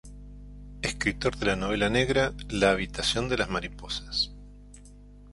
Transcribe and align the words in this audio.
Escritor 0.81 1.35
de 1.37 1.45
la 1.45 1.55
novela 1.55 1.87
negra 1.87 2.33
La 2.49 2.71
habitación 2.71 3.29
de 3.29 3.37
las 3.37 3.51
mariposas. 3.51 4.31